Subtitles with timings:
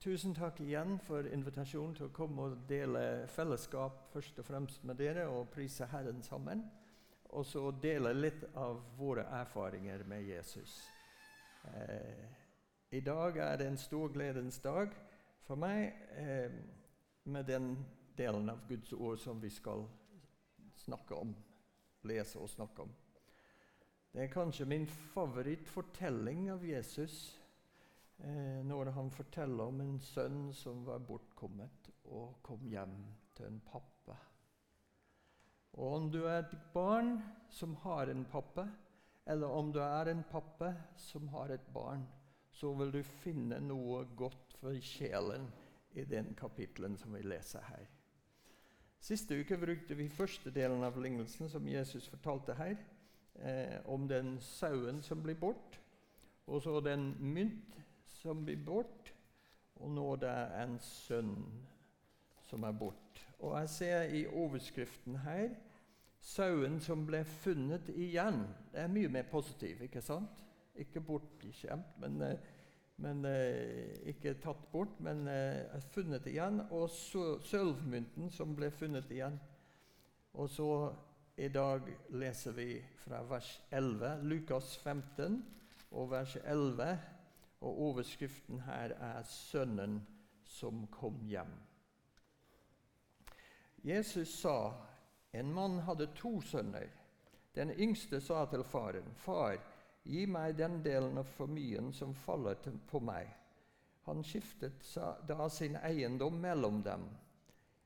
[0.00, 4.96] Tusen takk igjen for invitasjonen til å komme og dele fellesskap først og fremst med
[4.96, 6.62] dere og prise Herren sammen.
[7.36, 10.78] Og så dele litt av våre erfaringer med Jesus.
[11.68, 12.24] Eh,
[12.96, 14.96] I dag er det en stor gledens dag
[15.44, 16.56] for meg eh,
[17.28, 17.74] med den
[18.16, 19.84] delen av Guds ord som vi skal
[20.80, 21.36] snakke om,
[22.08, 22.96] lese og snakke om.
[24.14, 27.20] Det er kanskje min favorittfortelling av Jesus
[28.24, 32.96] eh, når han forteller om en sønn som var bortkommet og kom hjem
[33.36, 34.16] til en pappa.
[35.78, 37.18] Og om du er et barn
[37.50, 38.66] som har en pappa,
[39.26, 42.02] eller om du er en pappa som har et barn,
[42.50, 45.46] så vil du finne noe godt for sjelen
[45.94, 47.86] i den kapittelen som vi leser her.
[49.00, 52.76] Siste uke brukte vi første delen av lignelsen som Jesus fortalte her,
[53.34, 55.78] eh, om den sauen som blir bort,
[56.46, 57.78] og så den mynt
[58.20, 59.12] som blir bort,
[59.80, 61.34] og nå det er en sønn
[62.50, 63.20] som er bort.
[63.40, 65.54] Og jeg ser i overskriften her
[66.20, 68.42] sauen som ble funnet igjen.
[68.72, 70.42] Det er mye mer positivt, ikke sant?
[70.80, 72.50] Ikke bortkjemt, men, eh,
[73.00, 76.60] men eh, ikke tatt bort, men er funnet igjen.
[76.76, 79.40] Og sølvmynten som ble funnet igjen.
[80.36, 80.68] Og så
[81.40, 85.40] i dag leser vi fra vers 11, Lukas 15
[85.96, 86.98] og vers 11
[87.60, 90.00] og overskriften her er 'Sønnen
[90.44, 91.58] som kom hjem'.
[93.84, 94.72] Jesus sa
[95.32, 96.88] en mann hadde to sønner.
[97.54, 99.58] Den yngste sa til faren, 'Far,
[100.04, 102.54] gi meg den delen av formuen som faller
[102.86, 103.36] på meg.'
[104.02, 104.96] Han skiftet
[105.28, 107.04] da sin eiendom mellom dem.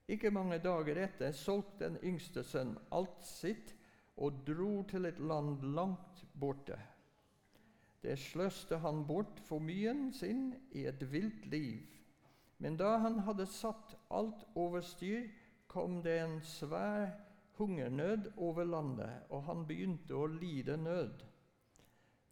[0.08, 3.74] Ikke mange dager etter solgte den yngste sønn alt sitt
[4.16, 6.78] og dro til et land langt borte.
[8.04, 11.86] Det sløste han bort formuen sin i et vilt liv.
[12.60, 15.30] Men da han hadde satt alt over styr,
[15.66, 17.14] kom det en svær
[17.56, 21.24] hungernød over landet, og han begynte å lide nød.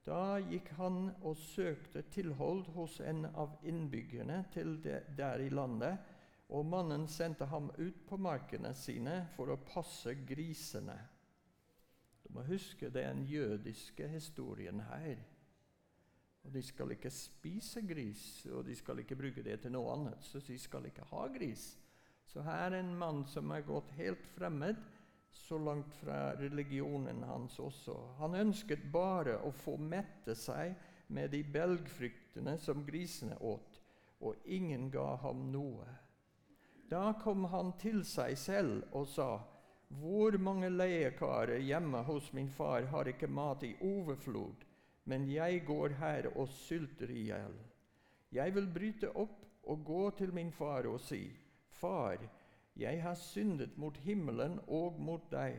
[0.06, 5.98] Da gikk han og søkte tilhold hos en av innbyggerne til det, der i landet,
[6.52, 10.98] og mannen sendte ham ut på markene sine for å passe grisene.
[12.22, 15.22] Du må huske den jødiske historien her.
[16.42, 20.24] Og de skal ikke spise gris, og de skal ikke bruke det til noe annet.
[20.26, 21.72] Så de skal ikke ha gris.
[22.26, 24.78] Så her er en mann som er gått helt fremmed,
[25.32, 27.94] så langt fra religionen hans også.
[28.18, 30.74] Han ønsket bare å få mette seg
[31.12, 33.80] med de belgfryktene som grisene åt,
[34.20, 35.88] og ingen ga ham noe.
[36.88, 39.30] Da kom han til seg selv og sa:"
[39.92, 44.64] Hvor mange leiekarer hjemme hos min far har ikke mat i overflod?
[45.04, 47.54] Men jeg går her og sulter i hjel.
[48.32, 49.40] Jeg vil bryte opp
[49.70, 51.24] og gå til min far og si,
[51.82, 52.20] Far,
[52.78, 55.56] jeg har syndet mot himmelen og mot deg.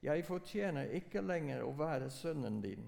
[0.00, 2.86] Jeg fortjener ikke lenger å være sønnen din,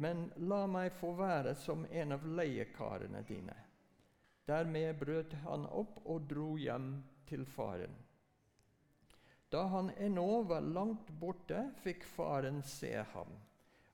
[0.00, 3.56] men la meg få være som en av leiekarene dine.
[4.48, 6.96] Dermed brøt han opp og dro hjem
[7.28, 7.92] til faren.
[9.52, 13.36] Da han ennå var langt borte, fikk faren se ham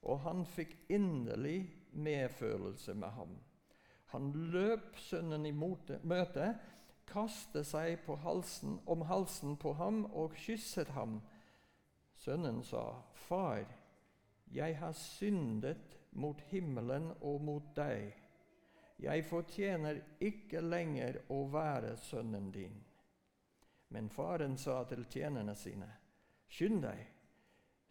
[0.03, 3.37] og han fikk inderlig medfølelse med ham.
[4.11, 6.55] Han løp sønnen i møte,
[7.11, 11.21] kastet seg halsen, om halsen på ham og kysset ham.
[12.15, 13.65] Sønnen sa, 'Far,
[14.53, 18.15] jeg har syndet mot himmelen og mot deg.'
[18.99, 22.85] 'Jeg fortjener ikke lenger å være sønnen din.'
[23.89, 25.89] Men faren sa til tjenerne sine,
[26.49, 27.20] 'Skynd deg.'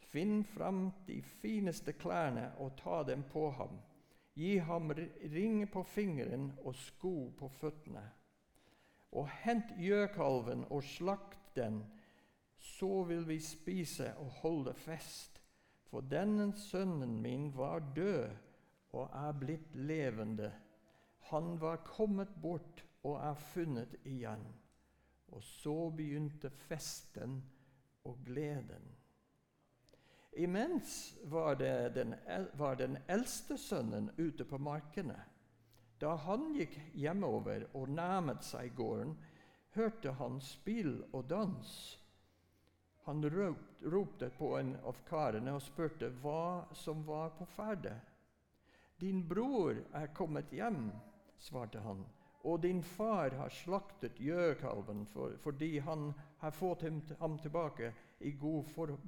[0.09, 3.77] Finn fram de fineste klærne og ta dem på ham.
[4.33, 4.91] Gi ham
[5.33, 8.05] ring på fingeren og sko på føttene.
[9.11, 11.83] Og hent gjøkalven og slakt den,
[12.57, 15.41] så vil vi spise og holde fest.
[15.89, 18.29] For denne sønnen min var død
[18.93, 20.51] og er blitt levende.
[21.31, 24.45] Han var kommet bort og er funnet igjen.
[25.29, 27.43] Og så begynte festen
[28.03, 28.98] og gleden.
[30.31, 32.15] Imens var, den,
[32.53, 35.17] var den eldste sønnen ute på markene.
[35.99, 39.17] Da han gikk hjemover og nærmet seg gården,
[39.75, 41.73] hørte han spill og dans.
[43.09, 47.97] Han ropte på en av karene og spurte hva som var på ferde.
[48.99, 50.91] 'Din bror er kommet hjem',
[51.39, 52.05] svarte han,
[52.43, 56.83] 'og din far har slaktet gjøkalven for, fordi han har fått
[57.19, 58.99] ham tilbake i god forhold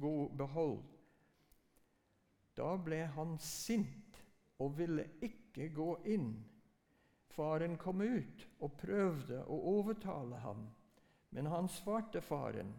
[0.00, 0.82] god behold.
[2.56, 4.18] Da ble han sint
[4.60, 6.32] og ville ikke gå inn.
[7.32, 10.66] Faren kom ut og prøvde å overtale ham,
[11.30, 12.74] men han svarte faren,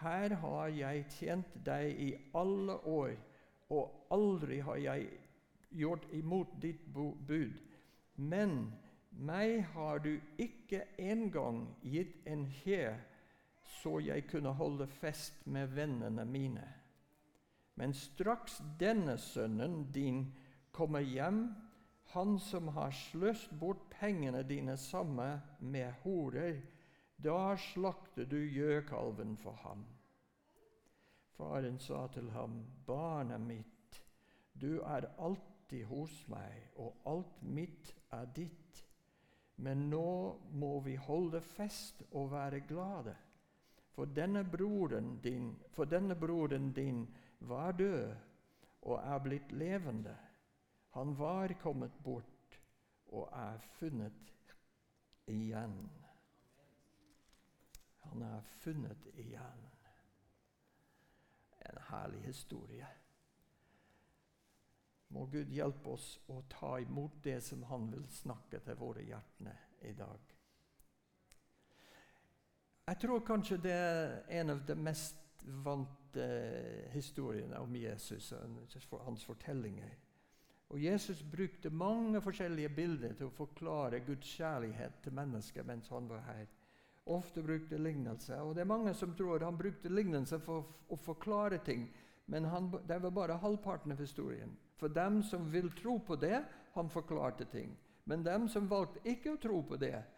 [0.00, 3.12] Her har jeg tjent deg i alle år,
[3.70, 5.06] og aldri har jeg
[5.70, 7.60] gjort imot ditt bud.
[8.16, 8.72] Men
[9.10, 12.98] meg har du ikke engang gitt en hær,
[13.64, 16.66] så jeg kunne holde fest med vennene mine.
[17.74, 20.26] Men straks denne sønnen din
[20.72, 21.48] kommer hjem,
[22.14, 26.60] han som har sløst bort pengene dine sammen med horer,
[27.16, 29.84] da slakter du gjøkalven for ham.
[31.34, 34.00] Faren sa til ham, Barnet mitt,
[34.54, 38.84] du er alltid hos meg, og alt mitt er ditt.
[39.56, 43.14] Men nå må vi holde fest og være glade,
[43.94, 47.06] for denne broren din, for denne broren din
[47.40, 48.14] var død
[48.82, 50.16] og er blitt levende.
[50.90, 52.58] Han var kommet bort
[53.06, 54.52] og er funnet
[55.26, 55.90] igjen.
[57.98, 59.64] Han er funnet igjen.
[61.70, 62.86] En herlig historie.
[65.08, 69.54] Må Gud hjelpe oss å ta imot det som Han vil snakke til våre hjertene
[69.86, 70.33] i dag.
[72.84, 76.24] Jeg tror kanskje det er en av de mest vante
[76.92, 79.94] historiene om Jesus og hans fortellinger.
[80.68, 86.08] Og Jesus brukte mange forskjellige bilder til å forklare Guds kjærlighet til mennesker mens han
[86.10, 86.44] var her.
[87.06, 88.40] Ofte brukte lignelser.
[88.40, 91.86] Og det er mange som tror han brukte lignelser for å forklare ting.
[92.26, 94.52] Men han, det var bare halvparten av historien.
[94.76, 96.42] For dem som vil tro på det,
[96.74, 97.76] han forklarte ting.
[98.04, 100.13] Men dem som valgte ikke å tro på det, de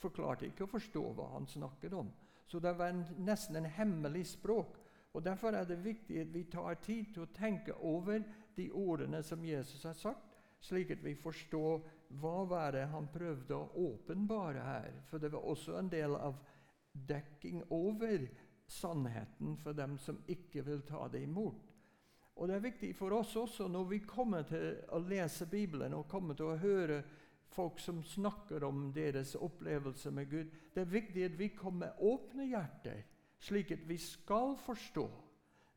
[0.00, 2.10] forklarte ikke å forstå hva han snakket om.
[2.50, 4.76] Så det var en, nesten en hemmelig språk.
[5.12, 8.22] Og Derfor er det viktig at vi tar tid til å tenke over
[8.56, 11.80] de ordene som Jesus har sagt, slik at vi forstår
[12.20, 15.00] hva var det han prøvde å åpenbare her.
[15.10, 16.38] For det var også en del av
[16.92, 18.26] dekking over
[18.70, 21.70] sannheten for dem som ikke vil ta det imot.
[22.40, 26.08] Og Det er viktig for oss også når vi kommer til å lese Bibelen og
[26.08, 27.02] kommer til å høre
[27.50, 30.52] folk som snakker om deres opplevelse med Gud.
[30.74, 33.02] Det er viktig at vi kommer med åpne hjerter,
[33.40, 35.08] slik at vi skal forstå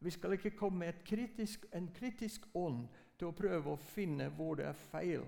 [0.04, 4.58] vi skal ikke komme med kritisk, en kritisk ånd til å prøve å finne hvor
[4.60, 5.24] det er feil.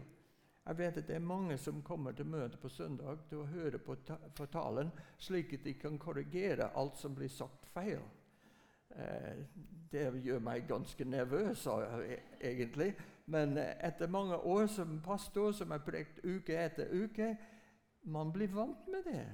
[0.65, 3.79] Jeg vet at det er mange som kommer til møte på søndag til å høre
[3.79, 3.95] på,
[4.35, 4.91] på talen,
[5.21, 8.03] slik at de kan korrigere alt som blir sagt feil.
[8.89, 9.45] Eh,
[9.93, 11.67] det gjør meg ganske nervøs,
[12.03, 12.91] e, egentlig.
[13.25, 17.31] Men etter mange år som pastor, som har prekt uke etter uke,
[18.05, 19.25] man blir vant med det.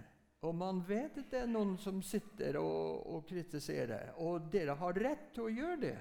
[0.41, 4.97] Og man vet at det er noen som sitter og, og, kritiserer, og dere har
[4.97, 5.97] rett til å gjøre det.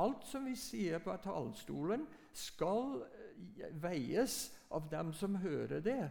[0.00, 6.02] Alt som vi sier på talerstolen, skal eh, veies av dem som hører det.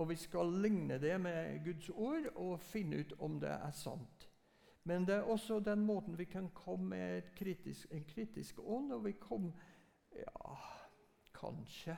[0.00, 4.28] Og vi skal ligne det med Guds ord og finne ut om det er sant.
[4.88, 8.92] Men det er også den måten vi kan komme med kritisk, en kritisk ånd.
[8.96, 9.50] Og vi kom
[10.18, 10.58] Ja,
[11.32, 11.96] kanskje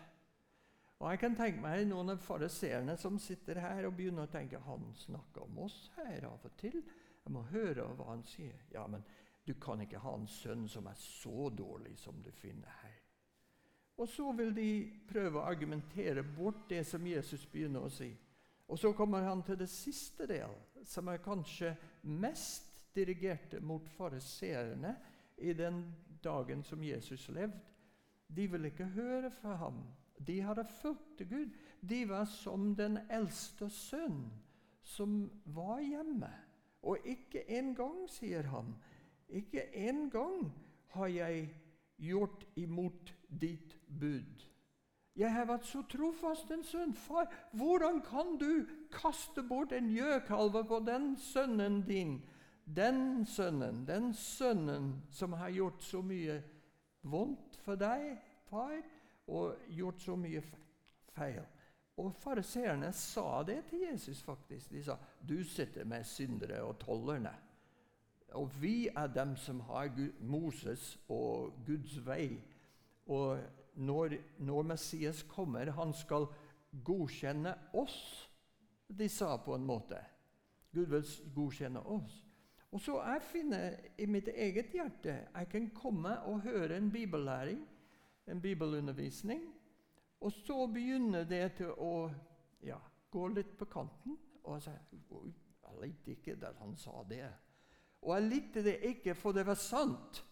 [1.00, 4.58] og Jeg kan tenke meg noen av fariseerne som sitter her og begynner å tenke
[4.60, 6.76] han snakker om oss her av og til.
[7.24, 8.58] Jeg må høre hva han sier.
[8.74, 9.00] Ja, men
[9.48, 12.98] du kan ikke ha en sønn som er så dårlig som du finner her.
[13.96, 14.68] Og så vil de
[15.08, 18.10] prøve å argumentere bort det som Jesus begynner å si.
[18.68, 20.52] Og så kommer han til det siste del,
[20.84, 21.72] som er kanskje
[22.12, 24.94] mest dirigerte mot fariseerne
[25.40, 25.82] i den
[26.20, 27.69] dagen som Jesus levde.
[28.36, 29.82] De ville ikke høre fra ham.
[30.26, 31.50] De hadde fulgt Gud.
[31.80, 34.24] De var som den eldste sønn
[34.82, 36.30] som var hjemme.
[36.82, 38.74] Og ikke engang, sier han,
[39.28, 40.52] ikke engang
[40.94, 41.50] har jeg
[42.00, 44.46] gjort imot ditt bud.
[45.16, 46.94] Jeg har vært så trofast en sønn.
[46.96, 52.20] Far, hvordan kan du kaste bort en gjøkalve på den sønnen din?
[52.64, 56.38] Den sønnen, den sønnen som har gjort så mye
[57.02, 58.14] vondt for deg,
[58.50, 58.76] far
[59.30, 60.42] og gjort så mye
[61.14, 61.42] feil.
[62.00, 64.22] Og Fariseerne sa det til Jesus.
[64.22, 64.70] faktisk.
[64.70, 64.96] De sa
[65.28, 67.34] du sitter med syndere og tollerne.
[68.32, 69.90] Og vi er dem som har
[70.20, 72.40] Moses og Guds vei.
[73.06, 73.38] Og
[73.74, 76.26] når, når, Messias kommer, han skal
[76.84, 78.30] godkjenne oss.
[78.88, 79.98] De sa på en måte.
[80.72, 82.29] Gud vil godkjenne oss.
[82.70, 87.64] Og så jeg finner i mitt eget hjerte Jeg kan komme og høre en bibellæring
[88.30, 89.54] en bibelundervisning.
[90.20, 92.10] Og så begynner det til å
[92.64, 92.78] ja,
[93.10, 94.18] gå litt på kanten.
[94.44, 95.30] Og jeg sier
[95.70, 97.28] jeg likte ikke at han sa det.
[98.02, 100.24] Og jeg likte det ikke, for det var sant.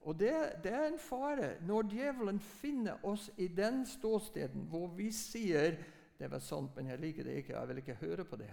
[0.00, 0.32] Og det,
[0.64, 5.76] det, er en fare når djevelen finner oss i den ståsteden hvor vi sier
[6.20, 8.52] det var sant, men jeg liker det ikke, jeg vil ikke høre på det.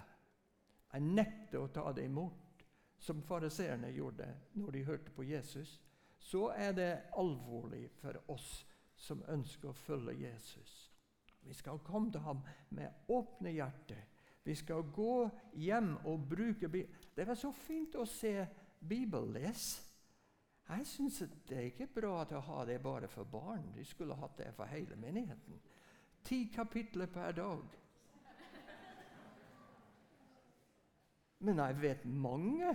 [0.97, 2.63] Jeg nekter å ta det imot,
[2.97, 4.25] som fariseerne gjorde
[4.57, 5.75] når de hørte på Jesus.
[6.17, 8.65] Så er det alvorlig for oss
[8.97, 10.71] som ønsker å følge Jesus.
[11.45, 12.41] Vi skal komme til ham
[12.73, 14.01] med åpne hjerter.
[14.43, 17.05] Vi skal gå hjem og bruke Bibelen.
[17.13, 18.33] Det var så fint å se
[18.79, 19.69] bibelles.
[20.67, 23.69] Jeg syns det er ikke bra å ha det bare for barn.
[23.75, 25.61] De skulle hatt det for hele menigheten.
[26.25, 27.77] Ti kapitler per dag.
[31.45, 32.71] Men jeg vet mange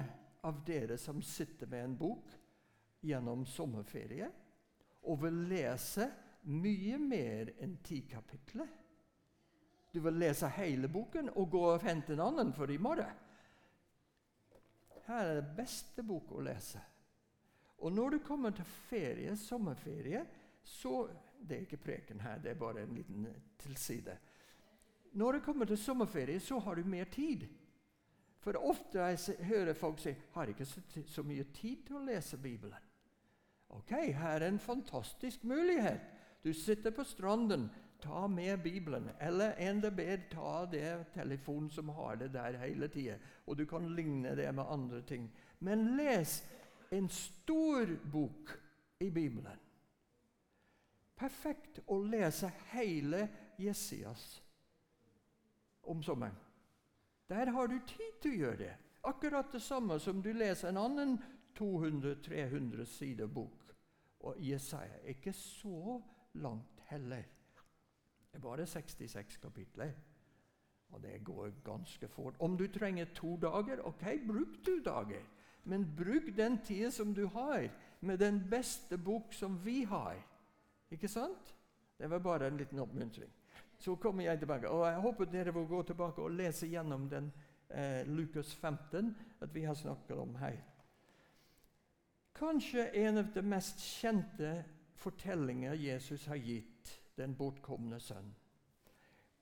[0.46, 2.36] av dere som sitter med en bok
[3.02, 4.28] gjennom sommerferie
[5.10, 6.06] og vil lese
[6.50, 8.70] mye mer enn ti kapitler.
[9.92, 13.18] Du vil lese hele boken og gå og hente en annen for i morgen.
[15.06, 16.80] Her er det beste bok å lese.
[17.82, 20.24] Og når du kommer til ferie, sommerferie,
[20.62, 21.08] så
[21.42, 23.24] Det er ikke preken her, det er bare en liten
[23.58, 24.12] tilside.
[25.12, 27.48] Når du kommer til sommerferie, så har du mer tid.
[28.42, 32.90] For ofte jeg hører folk si har ikke så mye tid til å lese Bibelen.
[33.72, 36.02] Ok, her er en fantastisk mulighet.
[36.44, 37.68] Du sitter på stranden,
[38.02, 39.08] ta med Bibelen.
[39.20, 43.16] Eller enda bedre, ta det telefonen som har det der hele tida.
[43.46, 45.30] Og du kan ligne det med andre ting.
[45.60, 46.42] Men les
[46.92, 48.58] en stor bok
[49.00, 49.58] i Bibelen.
[51.16, 53.28] Perfekt å lese hele
[53.62, 54.42] Jesias
[55.86, 56.34] om sommeren.
[57.28, 58.72] Der har du tid til å gjøre det.
[59.04, 61.16] Akkurat det samme som du leser en annen
[61.58, 63.74] 200-300 sider bok.
[64.22, 66.00] Og Jesaja er ikke så
[66.34, 67.24] langt heller.
[68.30, 69.92] Det er bare 66 kapitler.
[70.92, 72.36] Og det går ganske fort.
[72.38, 75.22] Om du trenger to dager, ok, bruk to dager.
[75.64, 77.68] Men bruk den tida som du har,
[78.00, 80.16] med den beste bok som vi har.
[80.90, 81.54] Ikke sant?
[81.98, 83.30] Det var bare en liten oppmuntring.
[83.82, 84.68] Så kommer jeg tilbake.
[84.68, 87.32] Og Jeg håper dere vil gå tilbake og lese gjennom den
[87.70, 90.60] eh, Lukas 15 at vi har snakket om her.
[92.38, 94.52] Kanskje en av de mest kjente
[95.02, 98.30] fortellinger Jesus har gitt den bortkomne sønn.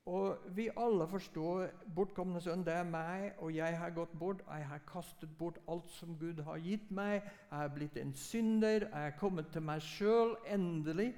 [0.08, 2.64] Og Vi alle forstår bortkomne sønn.
[2.64, 4.40] Det er meg, og jeg har gått bort.
[4.48, 7.20] Jeg har kastet bort alt som Gud har gitt meg.
[7.22, 8.88] Jeg har blitt en synder.
[8.88, 11.12] Jeg har kommet til meg sjøl, endelig.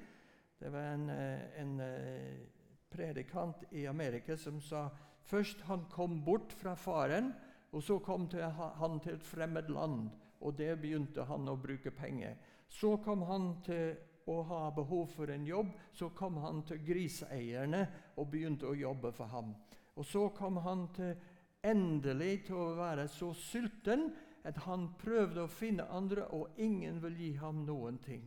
[0.59, 2.62] Det var en, en, en eh,
[2.93, 4.87] predikant i Amerika som sa
[5.25, 7.33] først han kom bort fra faren,
[7.73, 8.27] og så kom
[8.79, 10.09] han til et fremmed land.
[10.43, 12.35] Og der begynte han å bruke penger.
[12.69, 13.95] Så kom han til
[14.29, 15.71] å ha behov for en jobb.
[15.93, 17.85] Så kom han til griseierne
[18.17, 19.53] og begynte å jobbe for ham.
[19.95, 21.15] Og så kom han til
[21.63, 24.09] endelig til å være så sulten
[24.43, 28.25] at han prøvde å finne andre, og ingen vil gi ham noen ting.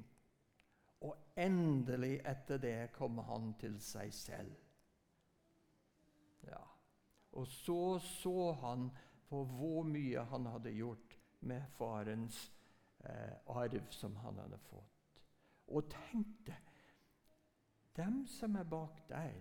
[1.05, 4.55] Og endelig etter det kom han til seg selv.
[6.47, 6.63] Ja.
[7.37, 8.89] Og så så han
[9.29, 12.39] på hvor mye han hadde gjort med farens
[13.05, 15.21] eh, arv som han hadde fått.
[15.67, 16.55] Og tenkte
[17.97, 19.37] Dem som er bak der,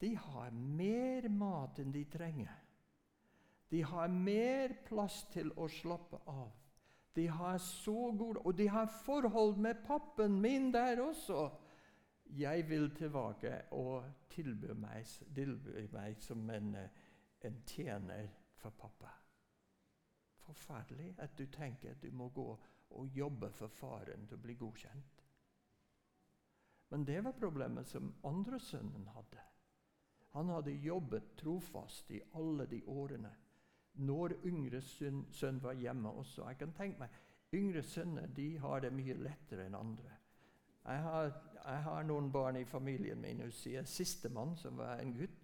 [0.00, 2.58] de har mer mat enn de trenger.
[3.72, 6.52] De har mer plass til å slappe av.
[7.18, 11.50] De har så gode Og de har forhold med pappen min der også.
[12.38, 16.76] Jeg vil tilbake og tilby meg, tilby meg som en,
[17.40, 19.10] en, tjener for pappa.
[20.44, 22.46] Forferdelig at du tenker at du må gå
[22.90, 25.24] og jobbe for faren til å bli godkjent.
[26.92, 29.42] Men det var problemet som andre sønnen hadde.
[30.36, 33.34] Han hadde jobbet trofast i alle de årene.
[33.98, 36.46] Når yngre sønn, var hjemme også.
[36.48, 37.16] Jeg kan tenke meg,
[37.56, 40.16] Yngre sønner de har det mye lettere enn andre.
[40.84, 43.40] Jeg har, jeg har, noen barn i familien min.
[43.88, 45.38] Sistemann, som var en gutt,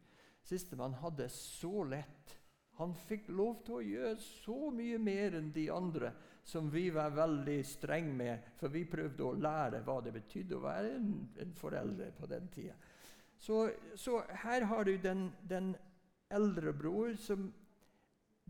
[0.44, 2.34] sistemann hadde så lett.
[2.76, 6.12] Han fikk lov til å gjøre så mye mer enn de andre,
[6.44, 10.64] som vi var veldig strenge med, for vi prøvde å lære hva det betydde å
[10.64, 12.76] være en, en forelder på den tida.
[13.40, 15.72] Så, så, her har du den, den
[16.32, 17.48] eldre bror som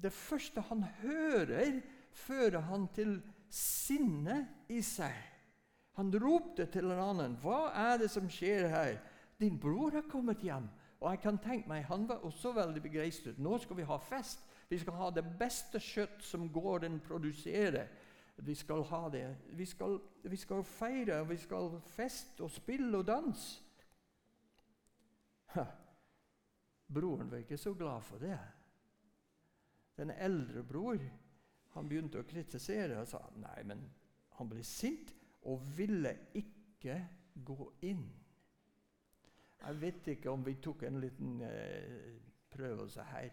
[0.02, 1.80] Det første han hører,
[2.12, 3.18] fører han til
[3.50, 5.14] sinne i seg.
[5.94, 8.98] Han ropte til en annen, 'Hva er det som skjer her?'
[9.38, 10.70] 'Din bror har kommet hjem.'
[11.00, 13.38] Og jeg kan tenke meg, Han var også veldig begeistret.
[13.38, 14.38] 'Nå skal vi ha fest.
[14.68, 17.88] Vi skal ha det beste kjøtt som gården produserer.'
[18.36, 19.36] Vi skal ha det.
[19.46, 23.62] Vi skal, vi skal feire, vi skal feste og spille og danse.
[26.94, 28.38] Broren var ikke så glad for det.
[29.96, 30.98] Den eldre bror
[31.74, 33.82] han begynte å kritisere og sa nei, men
[34.38, 35.12] han ble sint
[35.50, 36.98] og ville ikke
[37.34, 38.04] gå inn.
[39.64, 42.18] Jeg vet ikke om vi tok en liten eh,
[42.52, 43.30] prøvelse her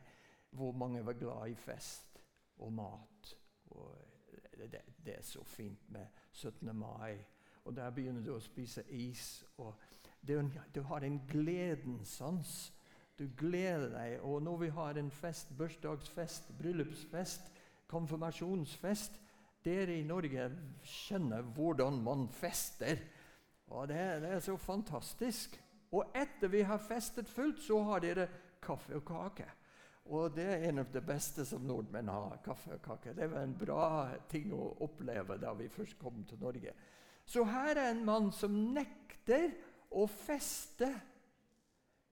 [0.55, 2.21] hvor mange var glad i fest
[2.63, 3.35] og mat.
[3.71, 3.95] Og
[4.57, 6.75] det, det, er så fint med 17.
[6.75, 7.17] mai.
[7.65, 9.43] Og der begynner du å spise is.
[9.57, 9.75] og
[10.21, 10.39] det,
[10.75, 12.73] Du har en gledens sans.
[13.21, 14.15] Du gleder deg.
[14.25, 17.51] Og når vi har en fest, bursdagsfest, bryllupsfest,
[17.91, 19.19] konfirmasjonsfest
[19.61, 20.47] Dere i Norge
[20.89, 22.97] skjønner hvordan man fester.
[23.69, 25.53] Og det, det er så fantastisk.
[25.93, 28.25] Og etter vi har festet fullt, så har dere
[28.63, 29.45] kaffe og kake.
[30.09, 32.39] Og det er en av det beste som nordmenn har.
[32.43, 33.13] kaffe og kake.
[33.13, 33.87] Det var en bra
[34.31, 36.73] ting å oppleve da vi først kom til Norge.
[37.25, 39.51] Så her er en mann som nekter
[39.93, 40.89] å feste.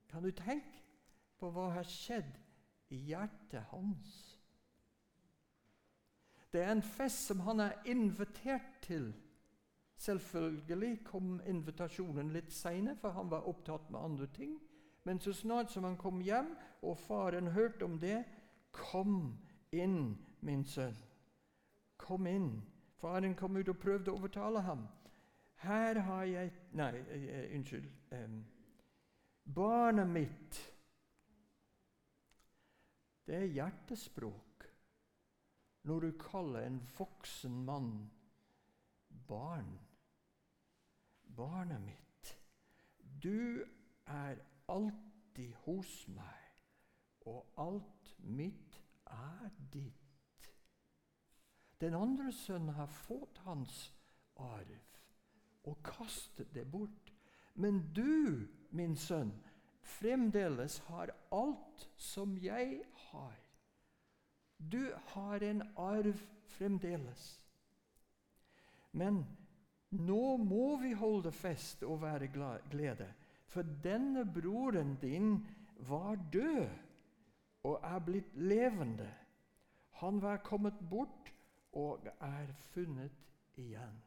[0.09, 0.78] Kan du tenke
[1.39, 2.35] på hva har skjedd
[2.93, 4.17] i hjertet hans?
[6.51, 9.11] Det er en fest som han er invitert til.
[9.99, 14.55] Selvfølgelig kom invitasjonen litt seine, for han var opptatt med andre ting.
[15.03, 18.25] Men så snart som han kom hjem, og faren hørte om det,
[18.71, 19.39] 'Kom
[19.71, 20.95] inn, min sønn.
[21.97, 22.61] Kom inn.'
[22.95, 24.87] Faren kom ut og prøvde å overtale ham.
[25.55, 27.85] 'Her har jeg Nei, uh, unnskyld.
[29.55, 30.68] Barnet mitt
[33.29, 34.63] Det er hjertespråk
[35.85, 37.91] når du kaller en voksen mann
[39.29, 39.69] barn.
[41.37, 42.31] Barnet mitt.
[43.21, 43.61] Du
[44.09, 46.47] er alltid hos meg,
[47.29, 50.49] og alt mitt er ditt.
[51.81, 53.91] Den andre sønnen har fått hans
[54.41, 54.73] arv
[55.69, 57.13] og kastet det bort.
[57.53, 59.35] Men du, min sønn,
[59.85, 63.35] fremdeles har alt som jeg har.
[64.57, 66.19] Du har en arv
[66.57, 67.41] fremdeles.
[68.91, 69.23] Men
[69.89, 72.29] nå må vi holde fest og være
[72.69, 73.07] glede,
[73.49, 75.39] for denne broren din
[75.89, 76.67] var død
[77.63, 79.09] og er blitt levende.
[80.01, 81.33] Han var kommet bort
[81.71, 83.97] og er funnet igjen.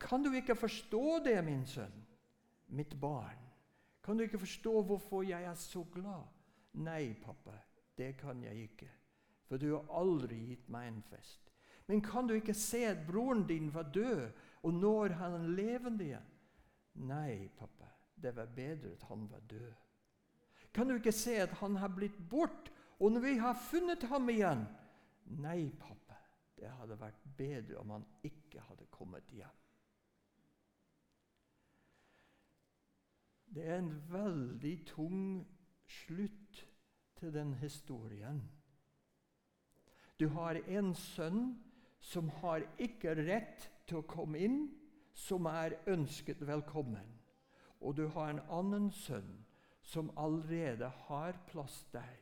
[0.00, 2.06] Kan du ikke forstå det, min sønn,
[2.66, 3.38] mitt barn?
[4.04, 6.37] Kan du ikke forstå hvorfor jeg er så glad?
[6.72, 7.54] Nei, pappa,
[7.98, 8.88] det kan jeg ikke,
[9.48, 11.50] for du har aldri gitt meg en fest.
[11.88, 14.30] Men kan du ikke se at broren din var død,
[14.62, 16.32] og nå er han levende igjen?
[17.08, 19.74] Nei, pappa, det var bedre at han var død.
[20.74, 24.28] Kan du ikke se at han har blitt bort, og når vi har funnet ham
[24.28, 24.66] igjen?
[25.40, 26.18] Nei, pappa,
[26.58, 29.56] det hadde vært bedre om han ikke hadde kommet hjem.
[33.54, 35.22] Det er en veldig tung
[35.88, 36.47] slutt
[37.18, 38.42] til den historien.
[40.20, 41.58] Du har en sønn
[42.00, 44.60] som har ikke rett til å komme inn,
[45.14, 47.18] som er ønsket velkommen.
[47.80, 49.44] Og du har en annen sønn
[49.82, 52.16] som allerede har plass der,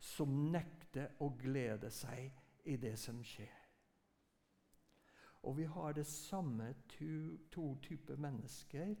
[0.00, 2.32] som nekter å glede seg
[2.64, 3.58] i det som skjer.
[5.42, 8.94] Og vi har det samme to, to typer mennesker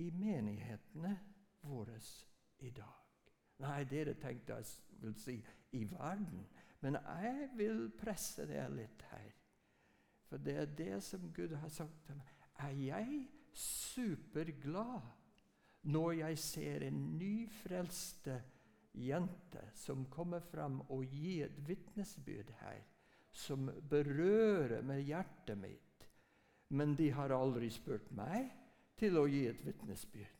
[0.00, 1.18] i menighetene
[1.62, 1.98] våre
[2.58, 2.99] i dag.
[3.60, 5.36] Nei, dere tenkte jeg vil si
[5.76, 6.46] i verden.
[6.80, 9.30] Men jeg vil presse det litt her.
[10.30, 12.36] For det er det som Gud har sagt til meg.
[12.60, 15.00] Er jeg superglad
[15.90, 18.36] når jeg ser en nyfrelste
[18.92, 22.82] jente som kommer fram og gir et vitnesbyrd her,
[23.32, 26.08] som berører med hjertet mitt,
[26.76, 28.50] men de har aldri spurt meg
[29.00, 30.39] til å gi et vitnesbyrd.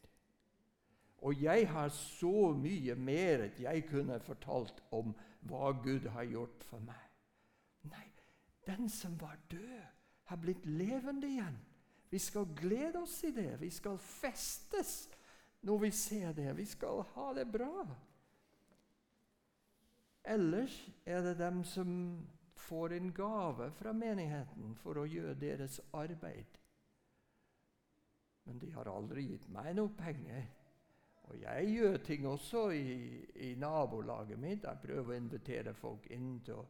[1.20, 5.12] Og jeg har så mye mer at jeg kunne fortalt om
[5.48, 7.06] hva Gud har gjort for meg.
[7.90, 8.06] Nei,
[8.66, 9.80] den som var død,
[10.30, 11.59] har blitt levende igjen.
[12.11, 13.61] Vi skal glede oss i det.
[13.61, 15.09] Vi skal festes
[15.66, 16.56] når vi ser det.
[16.56, 17.87] Vi skal ha det bra.
[20.24, 21.90] Ellers er det dem som
[22.54, 26.59] får en gave fra menigheten for å gjøre deres arbeid.
[28.44, 30.46] Men de har aldri gitt meg noe penger.
[31.31, 32.95] Og jeg gjør ting også i,
[33.35, 34.64] i, nabolaget mitt.
[34.66, 36.66] Jeg prøver å invitere folk inn til å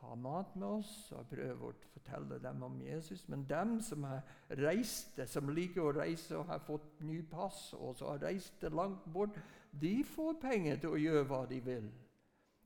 [0.00, 1.12] ha mat med oss.
[1.12, 3.26] jeg prøver å fortelle dem om Jesus.
[3.28, 4.22] Men dem som har
[4.62, 9.04] reist, som liker å reise og har fått ny pass, og så har reist langt
[9.04, 9.36] bort,
[9.70, 11.90] de får penger til å gjøre hva de vil.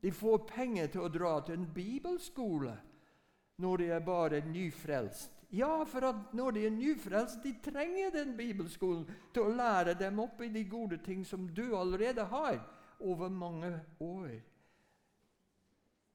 [0.03, 2.77] De får penger til å dra til en bibelskole
[3.63, 5.42] når de er bare nyfrelst.
[5.53, 10.17] Ja, for at når de er nyfrelst, de trenger den bibelskolen til å lære dem
[10.23, 12.57] opp i de gode ting som du allerede har
[12.99, 13.69] over mange
[14.01, 14.31] år.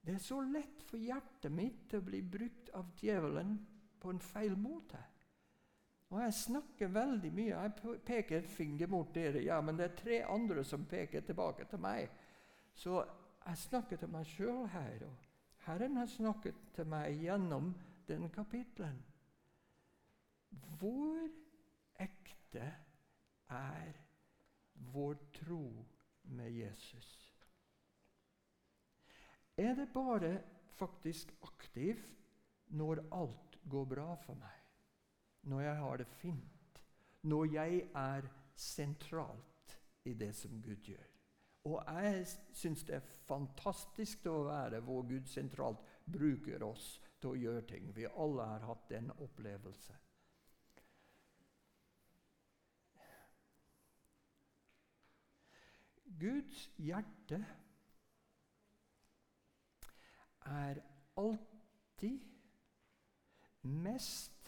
[0.03, 3.55] Det er så lett for hjertet mitt til å bli brukt av djevelen
[4.01, 4.98] på en feil måte.
[6.09, 7.53] Og jeg snakker veldig mye.
[7.53, 11.68] Jeg peker et finger mot dere, ja, men det er tre andre som peker tilbake
[11.68, 12.09] til meg.
[12.74, 15.05] Så jeg snakker til meg sjøl her.
[15.05, 17.74] Og Herren har snakket til meg gjennom
[18.09, 18.98] den kapittelen.
[20.50, 21.28] Hvor
[22.00, 22.68] ekte
[23.48, 23.98] er
[24.92, 25.64] vår tro
[26.22, 27.11] med Jesus?
[29.58, 30.38] Er det bare
[30.78, 31.98] faktisk aktiv
[32.66, 34.58] når alt går bra for meg?
[35.48, 36.80] når jeg har det fint,
[37.22, 41.06] når jeg er sentralt i det som Gud gjør.
[41.68, 47.40] Og jeg syns det er fantastisk å være hvor Gud sentralt bruker oss til å
[47.40, 47.90] gjøre ting.
[47.94, 49.96] Vi alle har hatt den opplevelse.
[56.18, 57.38] Guds hjerte
[60.48, 60.81] er
[61.16, 62.20] alltid
[63.62, 64.38] mest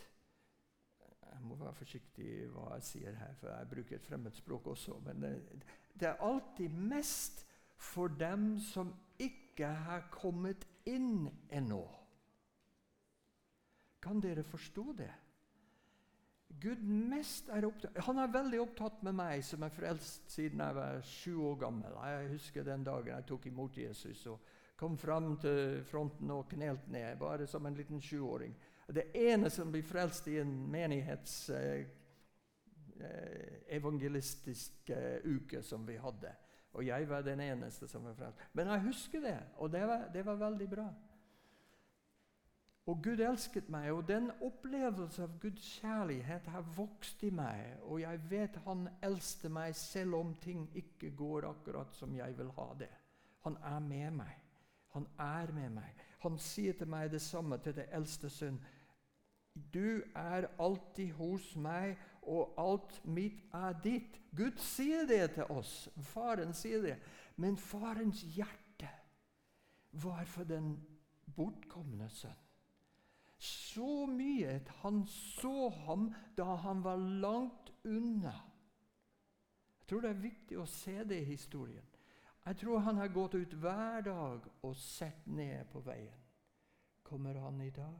[1.40, 4.98] jeg må være forsiktig i hva jeg sier her, for jeg bruker et fremmedspråk også.
[5.06, 7.46] Men det, er alltid mest
[7.80, 11.80] for dem som ikke har kommet inn ennå.
[14.04, 15.10] Kan dere forstå det?
[16.58, 20.76] Gud mest er opptatt Han er veldig opptatt med meg, som er frelst siden jeg
[20.76, 21.94] var sju år gammel.
[22.10, 24.42] Jeg husker den dagen jeg tok imot Jesus og
[24.80, 28.54] kom fram til fronten og knelt ned, bare som en liten sjuåring.
[28.88, 31.84] Det ene som blir frelst i en menighets eh,
[32.98, 36.32] eh, evangelistisk eh, uke som vi hadde.
[36.72, 38.40] Og jeg var den eneste som var frelst.
[38.52, 40.88] Men jeg husker det, og det var, det var veldig bra.
[42.88, 47.76] Og Gud elsket meg, og den opplevelsen av Guds kjærlighet har vokst i meg.
[47.82, 52.50] Og jeg vet Han elsker meg selv om ting ikke går akkurat som jeg vil
[52.56, 52.90] ha det.
[53.44, 54.36] Han er med meg.
[54.94, 56.04] Han er med meg.
[56.20, 58.58] Han sier til meg det samme til det eldste sønn.
[59.74, 64.20] Du er alltid hos meg, og alt mitt er ditt.
[64.36, 65.88] Gud sier det til oss.
[66.12, 66.98] Faren sier det.
[67.36, 68.90] Men farens hjerte
[69.92, 70.74] var for den
[71.36, 72.49] bortkomne sønn.
[73.40, 78.34] Så mye at han så ham da han var langt unna.
[79.80, 81.86] Jeg tror det er viktig å se det i historien.
[82.44, 86.20] Jeg tror han har gått ut hver dag og sett ned på veien.
[87.02, 87.96] Kommer han i dag?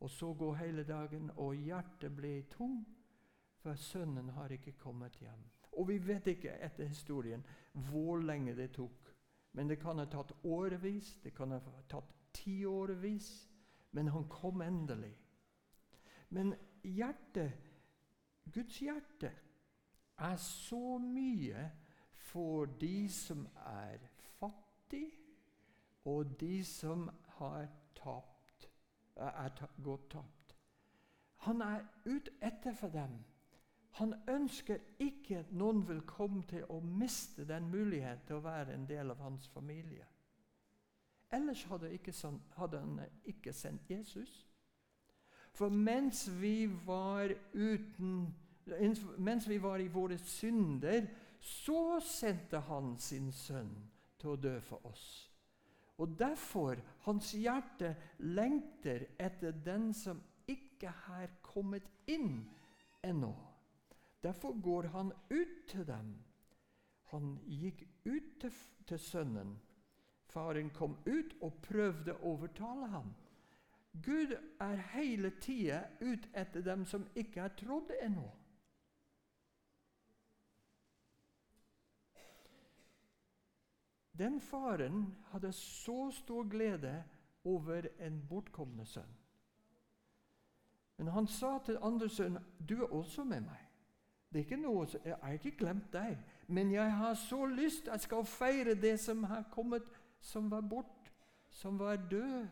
[0.00, 2.80] Og så går hele dagen, og hjertet blir tom,
[3.62, 5.44] for sønnen har ikke kommet hjem.
[5.78, 7.44] Og vi vet ikke etter historien
[7.90, 9.12] hvor lenge det tok.
[9.52, 13.48] Men det kan ha tatt årevis, det kan ha tatt tiårevis.
[13.92, 15.14] Men han kom endelig.
[16.28, 17.52] Men hjertet,
[18.52, 19.32] Guds hjerte,
[20.18, 21.70] er så mye
[22.32, 23.98] for de som er
[24.38, 25.12] fattige,
[26.04, 28.68] og de som har tapt
[29.16, 30.56] er gått tapt.
[31.46, 33.18] Han er ute etter for dem.
[33.98, 38.74] Han ønsker ikke at noen vil komme til å miste den muligheten til å være
[38.74, 40.06] en del av hans familie.
[41.32, 44.48] Ellers hadde, han ikke sendt Jesus.
[45.52, 48.34] For mens vi var uten
[49.18, 51.06] Mens vi var i våre synder,
[51.40, 53.72] så sendte han sin sønn
[54.22, 55.06] til å dø for oss.
[55.98, 62.44] Og derfor hans hjerte lengter etter den som ikke har kommet inn
[63.02, 63.32] ennå.
[64.22, 66.14] Derfor går han ut til dem.
[67.10, 68.54] Han gikk ut til,
[68.86, 69.56] til sønnen.
[70.32, 73.10] Faren kom ut og prøvde å overtale ham.
[73.92, 78.30] Gud er hele tida ute etter dem som ikke har trodd ennå.
[84.18, 87.02] Den faren hadde så stor glede
[87.44, 89.18] over en bortkomne sønn.
[90.96, 93.68] Men han sa til andre sønn, 'Du er også med meg.'
[94.32, 98.00] Det er ikke noe, Jeg har ikke glemt deg, men jeg har så lyst jeg
[98.00, 99.82] skal feire det som har kommet,
[100.22, 101.12] som var bort,
[101.50, 102.48] som var død,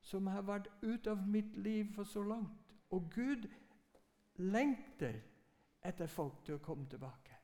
[0.00, 2.76] som har vært ute av mitt liv for så langt.
[2.90, 3.44] Og Gud
[4.40, 5.20] lengter
[5.84, 7.36] etter folk til å komme tilbake.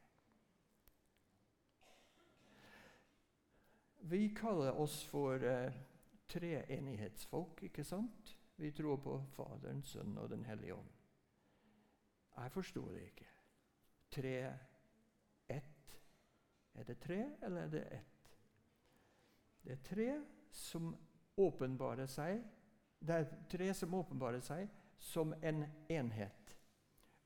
[4.08, 5.76] Vi kaller oss for eh,
[6.28, 8.34] treenighetsfolk, ikke sant?
[8.56, 10.90] Vi tror på Faderen, Sønnen og Den hellige ånd.
[12.36, 13.28] Jeg forstår det ikke.
[14.10, 14.34] Tre,
[15.48, 15.96] ett.
[16.74, 18.13] Er det tre, eller er det ett?
[19.64, 20.08] Det er tre
[20.52, 20.92] som
[21.40, 22.42] åpenbarer seg
[23.00, 26.52] Det er tre som åpenbarer seg som en enhet.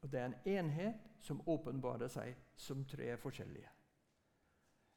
[0.03, 3.71] Og det er en enhet som åpenbarer seg som tre forskjellige.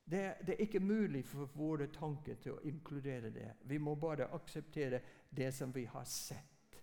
[0.04, 3.52] Det, det, er ikke mulig for våre tanker til å inkludere det.
[3.70, 6.82] Vi må bare akseptere det som vi har sett.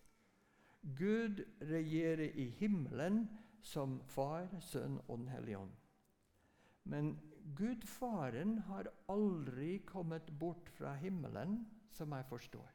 [0.81, 3.25] Gud regjerer i himmelen
[3.61, 5.75] som Far, Sønn og Den hellige ånd.
[6.88, 7.11] Men
[7.56, 12.74] Gud Faren har aldri kommet bort fra himmelen, som jeg forstår.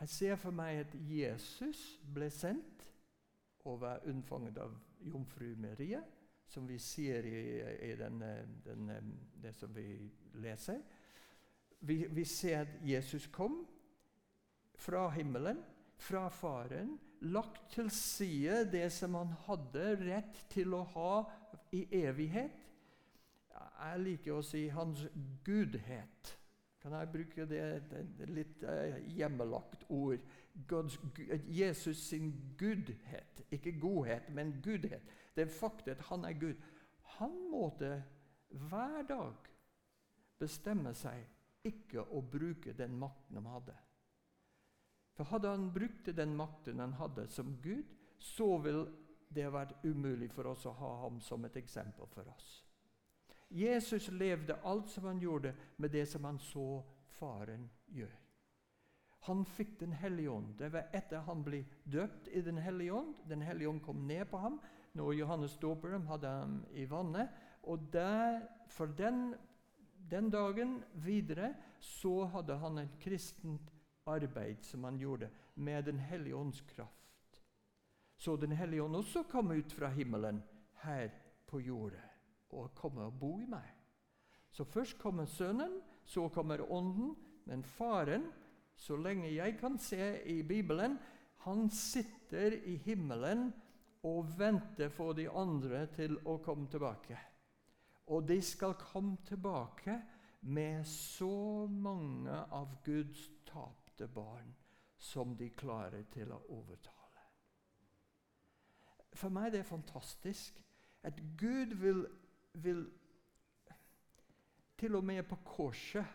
[0.00, 2.84] Jeg ser for meg at Jesus ble sendt
[3.66, 6.02] og var unnfanget av jomfru Maria,
[6.48, 7.40] som vi ser i,
[7.90, 8.30] i denne,
[8.64, 9.00] denne,
[9.42, 9.88] det som vi
[10.40, 10.78] leser.
[11.80, 13.60] Vi, vi ser at Jesus kom
[14.78, 15.60] fra himmelen,
[15.98, 21.12] fra Faren, lagt til side det som han hadde rett til å ha
[21.74, 22.67] i evighet.
[23.58, 25.04] Jeg liker å si hans
[25.46, 26.34] gudhet.
[26.82, 30.22] Kan jeg bruke det, det litt uh, hjemmelagt ord?
[30.68, 30.98] Gods,
[31.46, 33.42] Jesus sin gudhet.
[33.54, 35.02] Ikke godhet, men gudhet.
[35.34, 36.62] Det er faktum at han er Gud.
[37.18, 37.92] Han måtte
[38.70, 39.50] hver dag
[40.38, 41.26] bestemme seg
[41.68, 43.74] ikke å bruke den makten han hadde.
[45.18, 48.86] For Hadde han brukt den makten han hadde som Gud, så ville
[49.34, 52.67] det vært umulig for oss å ha ham som et eksempel for oss.
[53.48, 56.84] Jesus levde alt som han gjorde, med det som han så
[57.18, 58.16] Faren gjøre.
[59.26, 60.54] Han fikk Den hellige ånd.
[60.58, 63.14] Det var etter han ble døpt i Den hellige ånd.
[63.28, 64.60] Den hellige ånd kom ned på ham
[64.96, 67.28] når Johannes dåperen hadde ham i vannet.
[67.62, 69.34] Og der, for den,
[70.10, 73.72] den dagen videre så hadde han et kristent
[74.06, 77.42] arbeid som han gjorde med Den hellige ånds kraft.
[78.16, 80.42] Så Den hellige ånd også kom ut fra himmelen
[80.84, 81.10] her
[81.46, 82.07] på jordet
[82.50, 83.66] og komme og bo i meg.
[84.50, 87.16] Så først kommer Sønnen, så kommer Ånden.
[87.44, 88.26] Men Faren,
[88.76, 90.98] så lenge jeg kan se i Bibelen,
[91.44, 93.52] han sitter i himmelen
[94.02, 97.18] og venter for de andre til å komme tilbake.
[98.08, 99.96] Og de skal komme tilbake
[100.40, 104.54] med så mange av Guds tapte barn
[104.98, 106.94] som de klarer til å overtale.
[109.18, 110.58] For meg det er fantastisk
[111.06, 112.04] at Gud vil
[112.52, 112.86] vil
[114.78, 116.06] til og med på korset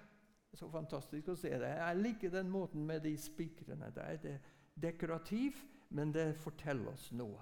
[0.53, 1.69] Så fantastisk å se det.
[1.79, 3.89] Jeg liker den måten med de spikrene.
[3.95, 4.17] der.
[4.21, 4.39] Det er
[4.81, 7.41] dekorativt, men det forteller oss noe.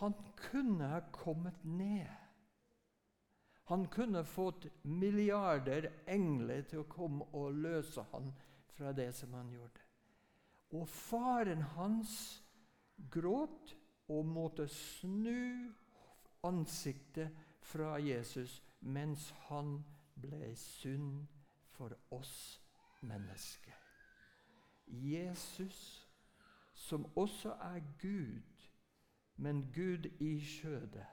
[0.00, 2.08] Han kunne ha kommet ned.
[3.70, 8.32] Han kunne fått milliarder engler til å komme og løse ham
[8.74, 9.84] fra det som han gjorde.
[10.74, 12.14] Og faren hans
[13.10, 13.76] gråt
[14.10, 15.70] og måtte snu
[16.42, 19.84] ansiktet fra Jesus mens han
[20.20, 21.26] ble synd
[21.76, 22.60] for oss
[23.00, 23.76] mennesker.
[24.86, 26.08] Jesus,
[26.74, 28.68] som også er Gud,
[29.36, 31.06] men Gud i skjødet,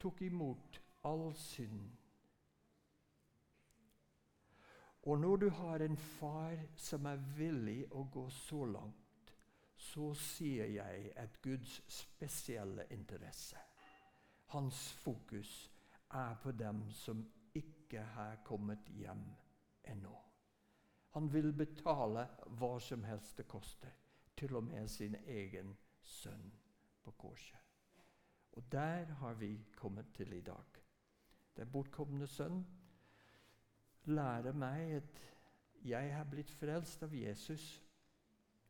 [0.00, 1.92] tok imot all synd.
[5.02, 9.34] Og når du har en far som er villig å gå så langt,
[9.76, 13.63] så sier jeg at Guds spesielle interesse
[14.54, 15.70] hans fokus
[16.10, 19.24] er på dem som ikke har kommet hjem
[19.84, 20.14] ennå.
[21.10, 22.26] Han vil betale
[22.58, 23.90] hva som helst det koster,
[24.38, 26.52] til og med sin egen sønn
[27.02, 27.58] på korset.
[28.52, 30.78] Og der har vi kommet til i dag.
[31.56, 32.62] Den bortkomne sønn
[34.04, 35.18] lærer meg at
[35.84, 37.82] jeg har blitt frelst av Jesus.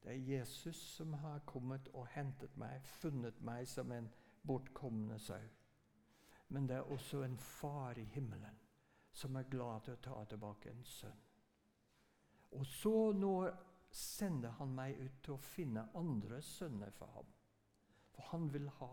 [0.01, 4.09] Det er Jesus som har kommet og hentet meg, funnet meg som en
[4.47, 5.45] bortkomne sau
[6.49, 8.59] men det er også en far i himmelen
[9.15, 11.21] som er glad til å ta tilbake en sønn.
[12.55, 13.35] Og så nå
[13.95, 17.29] sender han meg ut til å finne andre sønner for ham.
[18.15, 18.91] For han vil ha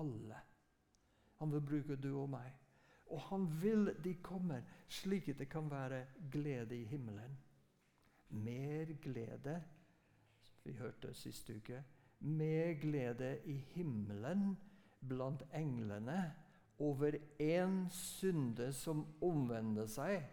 [0.00, 0.40] alle.
[1.40, 2.52] Han vil bruke du og meg.
[3.12, 7.34] Og han vil de kommer, slik at det kan være glede i himmelen.
[8.32, 9.58] Mer glede,
[10.64, 11.82] vi hørte sist uke,
[12.20, 14.54] mer glede i himmelen
[15.08, 16.20] blant englene
[16.82, 20.24] over én synde som omvender seg,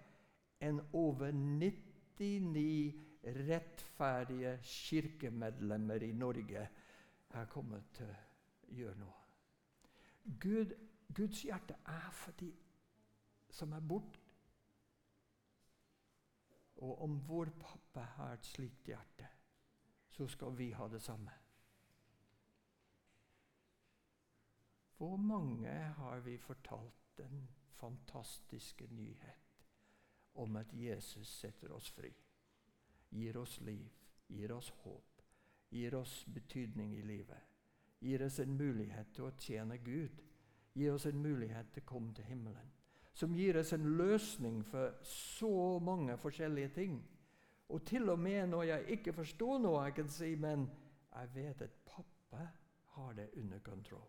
[0.65, 6.63] enn over 99 rettferdige kirkemedlemmer i Norge
[7.29, 9.19] er kommet til å gjøre noe.
[10.41, 10.73] Gud,
[11.15, 12.49] Guds hjerte er for de
[13.53, 14.19] som er borte.
[16.79, 19.27] Og om vår pappa har et slikt hjerte,
[20.09, 21.33] så skal vi ha det samme.
[24.99, 29.67] Hvor mange har vi fortalt den fantastiske nyhet
[30.33, 32.09] om at Jesus setter oss fri?
[33.09, 33.87] Gir oss liv,
[34.27, 35.21] gir oss håp,
[35.71, 37.45] gir oss betydning i livet.
[37.99, 40.19] Gir oss en mulighet til å tjene Gud.
[40.73, 42.69] gir oss en mulighet til å komme til himmelen.
[43.13, 47.01] Som gir oss en løsning for så mange forskjellige ting.
[47.69, 50.69] Og til og med når jeg ikke forstår noe, jeg kan si men
[51.15, 52.47] jeg vet at pappa
[52.95, 54.07] har det under kontroll.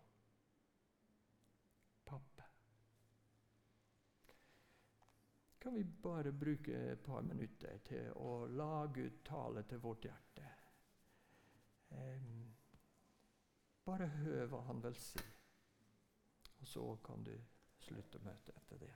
[2.10, 2.46] Pappa.
[5.60, 10.46] Kan vi bare bruke et par minutter til å la Gud tale til vårt hjerte?
[13.84, 15.20] Bare hør hva han vil si.
[16.60, 17.34] Og så kan du
[17.84, 18.94] slutte møtet etter det.